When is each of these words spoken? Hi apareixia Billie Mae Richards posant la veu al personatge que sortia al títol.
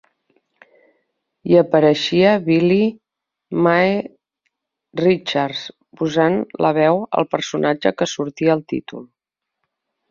Hi 1.49 1.57
apareixia 1.59 2.31
Billie 2.47 3.59
Mae 3.67 3.93
Richards 5.05 5.63
posant 6.03 6.43
la 6.69 6.75
veu 6.83 7.07
al 7.21 7.33
personatge 7.37 7.95
que 8.01 8.11
sortia 8.19 8.59
al 8.61 8.69
títol. 8.77 9.09